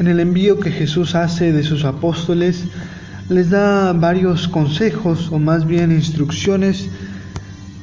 [0.00, 2.64] En el envío que Jesús hace de sus apóstoles,
[3.28, 6.88] les da varios consejos o más bien instrucciones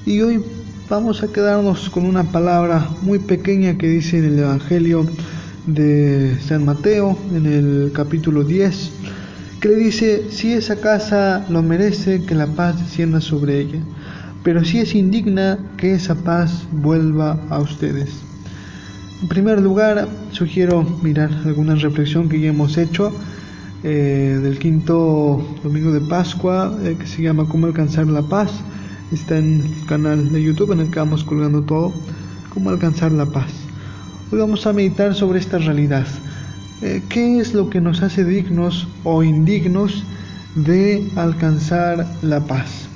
[0.04, 0.44] y hoy
[0.90, 5.06] vamos a quedarnos con una palabra muy pequeña que dice en el Evangelio
[5.68, 8.92] de San Mateo, en el capítulo 10,
[9.62, 13.80] que le dice, si esa casa lo merece, que la paz descienda sobre ella,
[14.44, 18.27] pero si es indigna, que esa paz vuelva a ustedes.
[19.20, 23.12] En primer lugar, sugiero mirar alguna reflexión que ya hemos hecho
[23.84, 28.52] eh, del quinto domingo de Pascua, eh, que se llama Cómo alcanzar la paz.
[29.12, 31.94] Está en el canal de YouTube en el que vamos colgando todo,
[32.54, 33.52] Cómo alcanzar la paz.
[34.32, 36.06] Hoy vamos a meditar sobre esta realidad.
[36.84, 40.04] Eh, ¿Qué es lo que nos hace dignos o indignos
[40.54, 42.88] de alcanzar la paz?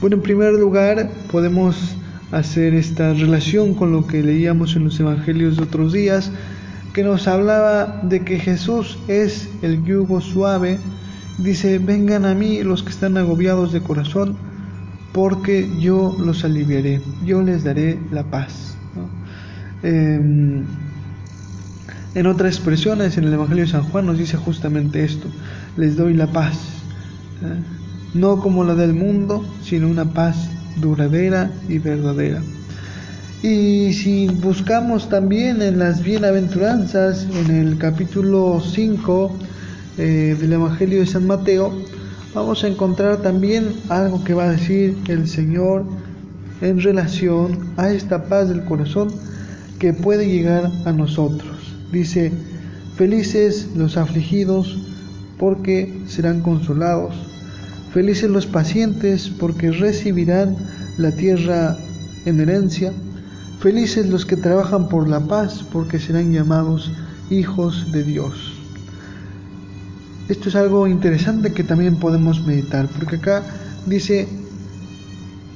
[0.00, 1.94] Bueno, en primer lugar, podemos
[2.36, 6.30] hacer esta relación con lo que leíamos en los evangelios de otros días,
[6.92, 10.78] que nos hablaba de que Jesús es el yugo suave.
[11.38, 14.36] Dice, vengan a mí los que están agobiados de corazón,
[15.12, 18.76] porque yo los aliviaré, yo les daré la paz.
[19.82, 20.64] Em,
[22.14, 25.28] en otras expresiones, en el Evangelio de San Juan nos dice justamente esto,
[25.76, 26.54] les doy la paz,
[27.42, 27.62] ¿eh?
[28.14, 32.42] no como la del mundo, sino una paz duradera y verdadera.
[33.42, 39.36] Y si buscamos también en las bienaventuranzas, en el capítulo 5
[39.98, 41.72] eh, del Evangelio de San Mateo,
[42.34, 45.84] vamos a encontrar también algo que va a decir el Señor
[46.60, 49.08] en relación a esta paz del corazón
[49.78, 51.56] que puede llegar a nosotros.
[51.92, 52.32] Dice,
[52.96, 54.78] felices los afligidos
[55.38, 57.14] porque serán consolados,
[57.96, 60.54] felices los pacientes porque recibirán
[60.98, 61.78] la tierra
[62.26, 62.92] en herencia,
[63.58, 66.92] felices los que trabajan por la paz porque serán llamados
[67.30, 68.52] hijos de Dios.
[70.28, 73.42] Esto es algo interesante que también podemos meditar, porque acá
[73.86, 74.28] dice,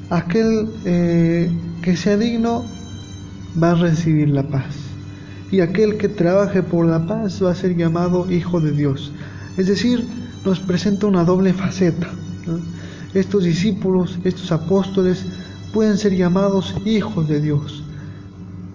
[0.09, 1.51] aquel eh,
[1.83, 2.65] que sea digno
[3.63, 4.77] va a recibir la paz.
[5.53, 9.13] Y aquel que trabaje por la paz va a ser llamado hijo de Dios.
[9.59, 10.07] Es decir,
[10.43, 12.09] nos presenta una doble faceta.
[13.15, 15.25] Estos discípulos, estos apóstoles,
[15.73, 17.85] pueden ser llamados hijos de Dios.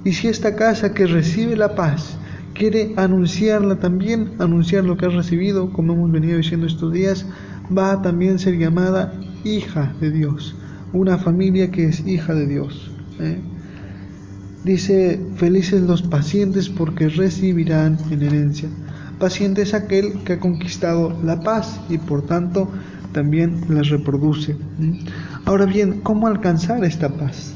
[0.04, 2.18] Y si esta casa que recibe la paz
[2.54, 7.26] quiere anunciarla también, anunciar lo que ha recibido, como hemos venido diciendo estos días,
[7.76, 10.56] va a también ser llamada hija de Dios,
[10.94, 12.92] una familia que es hija de Dios.
[13.20, 13.40] ¿eh?
[14.64, 18.70] Dice, felices los pacientes porque recibirán en herencia.
[19.20, 22.70] Paciente es aquel que ha conquistado la paz y por tanto
[23.16, 24.58] también la reproduce.
[25.46, 27.56] Ahora bien, ¿cómo alcanzar esta paz?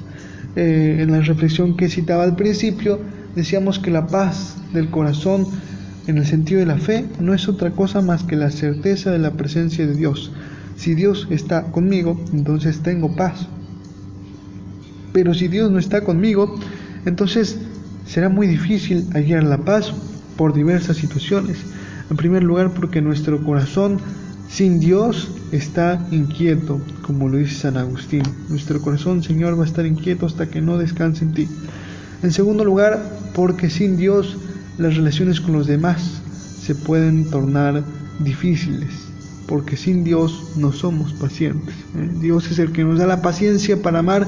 [0.56, 3.02] Eh, en la reflexión que citaba al principio,
[3.36, 5.46] decíamos que la paz del corazón
[6.08, 9.20] en el sentido de la fe no es otra cosa más que la certeza de
[9.20, 10.32] la presencia de Dios.
[10.78, 13.46] Si Dios está conmigo, entonces tengo paz.
[15.12, 16.56] Pero si Dios no está conmigo,
[17.06, 17.60] entonces
[18.06, 19.94] será muy difícil hallar la paz
[20.38, 21.58] por diversas situaciones.
[22.10, 24.00] En primer lugar, porque nuestro corazón
[24.50, 28.24] sin Dios está inquieto, como lo dice San Agustín.
[28.50, 31.48] Nuestro corazón, Señor, va a estar inquieto hasta que no descanse en ti.
[32.24, 33.00] En segundo lugar,
[33.34, 34.38] porque sin Dios
[34.78, 36.22] las relaciones con los demás
[36.62, 37.84] se pueden tornar
[38.20, 38.90] difíciles,
[39.48, 41.76] porque sin Dios no somos pacientes.
[41.96, 42.10] ¿eh?
[42.20, 44.28] Dios es el que nos da la paciencia para amar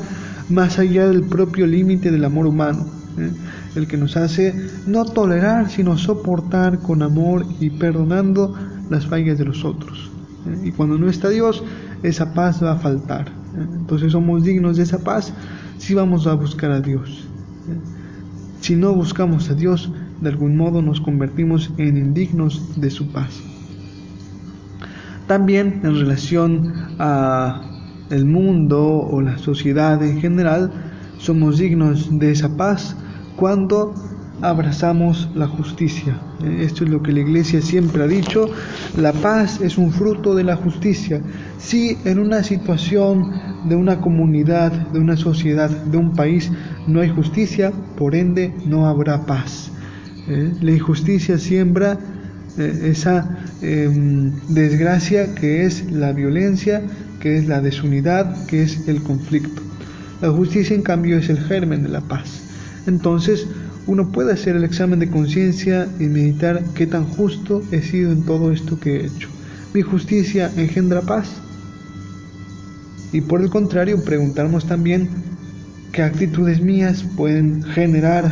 [0.49, 2.85] más allá del propio límite del amor humano,
[3.17, 3.31] ¿eh?
[3.75, 4.53] el que nos hace
[4.85, 8.55] no tolerar, sino soportar con amor y perdonando
[8.91, 10.11] las fallas de los otros.
[10.45, 10.67] ¿eh?
[10.67, 11.63] Y cuando no está Dios,
[12.03, 13.29] esa paz va a faltar.
[13.29, 13.65] ¿eh?
[13.79, 15.33] Entonces somos dignos de esa paz
[15.79, 17.25] si vamos a buscar a Dios.
[18.59, 19.91] Si no buscamos a Dios,
[20.21, 23.41] de algún modo nos convertimos en indignos de su paz.
[25.25, 27.61] También en relación a
[28.11, 30.71] el mundo o la sociedad en general,
[31.17, 32.95] somos dignos de esa paz
[33.37, 33.95] cuando
[34.41, 36.19] abrazamos la justicia.
[36.59, 38.49] Esto es lo que la Iglesia siempre ha dicho,
[38.97, 41.21] la paz es un fruto de la justicia.
[41.57, 43.31] Si en una situación
[43.65, 46.51] de una comunidad, de una sociedad, de un país
[46.87, 49.71] no hay justicia, por ende no habrá paz.
[50.27, 50.53] ¿Eh?
[50.61, 51.97] La injusticia siembra
[52.57, 56.81] eh, esa em, desgracia que es la violencia,
[57.19, 59.61] que es la desunidad, que es el conflicto.
[60.21, 62.41] La justicia, en cambio, es el germen de la paz.
[62.87, 63.47] Entonces,
[63.87, 68.23] uno puede hacer el examen de conciencia y meditar qué tan justo he sido en
[68.23, 69.29] todo esto que he hecho.
[69.73, 71.29] ¿Mi justicia engendra paz?
[73.11, 75.09] Y por el contrario, preguntarnos también
[75.91, 78.31] qué actitudes mías pueden generar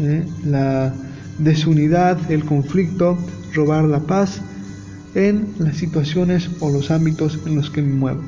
[0.00, 0.92] eh, la
[1.38, 3.18] desunidad, el conflicto,
[3.54, 4.40] robar la paz
[5.14, 8.22] en las situaciones o los ámbitos en los que me muevo.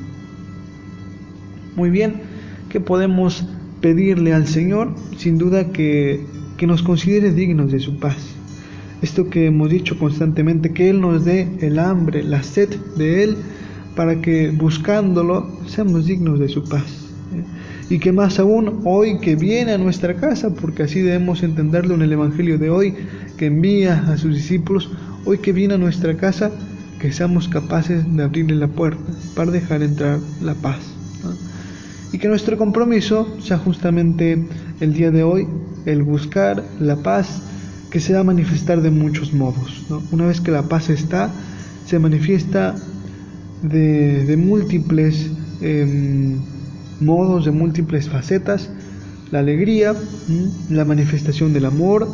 [1.75, 2.21] Muy bien,
[2.69, 3.45] ¿qué podemos
[3.81, 4.95] pedirle al Señor?
[5.17, 6.25] Sin duda que,
[6.57, 8.17] que nos considere dignos de su paz.
[9.01, 13.37] Esto que hemos dicho constantemente, que Él nos dé el hambre, la sed de Él,
[13.95, 17.09] para que buscándolo seamos dignos de su paz.
[17.33, 17.43] ¿eh?
[17.89, 22.01] Y que más aún hoy que viene a nuestra casa, porque así debemos entenderlo en
[22.01, 22.95] el Evangelio de hoy,
[23.37, 24.91] que envía a sus discípulos,
[25.25, 26.51] hoy que viene a nuestra casa,
[26.99, 29.03] que seamos capaces de abrirle la puerta
[29.35, 30.79] para dejar entrar la paz.
[32.11, 34.43] Y que nuestro compromiso sea justamente
[34.79, 35.47] el día de hoy,
[35.87, 37.41] el buscar la paz
[37.89, 39.85] que se va a manifestar de muchos modos.
[40.11, 41.31] Una vez que la paz está,
[41.85, 42.75] se manifiesta
[43.63, 45.31] de, múltiples
[45.61, 46.37] em,
[46.99, 48.69] modos, de múltiples facetas,
[49.31, 49.95] la alegría,
[50.69, 52.07] la manifestación del amor,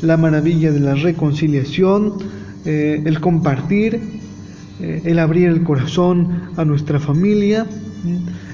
[0.00, 2.14] la maravilla de la reconciliación,
[2.64, 4.00] eh, el compartir,
[4.80, 7.66] eh, el abrir el corazón a nuestra familia,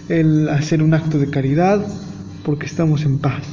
[0.09, 1.87] el hacer un acto de caridad,
[2.45, 3.45] porque estamos en paz.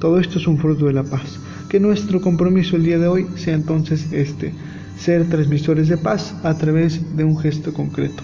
[0.00, 1.38] Todo esto es un fruto de la paz.
[1.68, 4.52] Que nuestro compromiso el día de hoy sea entonces este,
[4.98, 8.22] ser transmisores de paz a través de un gesto concreto.